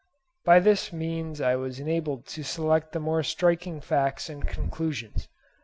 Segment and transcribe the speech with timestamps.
[0.43, 5.27] By this means I was enabled to select the more striking facts and conclusions.